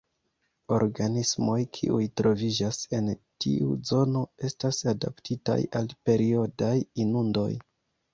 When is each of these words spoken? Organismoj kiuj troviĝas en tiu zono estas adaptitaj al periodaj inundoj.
Organismoj 0.75 1.57
kiuj 1.77 2.07
troviĝas 2.21 2.79
en 2.99 3.11
tiu 3.45 3.75
zono 3.89 4.23
estas 4.49 4.79
adaptitaj 4.93 5.59
al 5.81 5.91
periodaj 6.11 6.71
inundoj. 7.05 7.47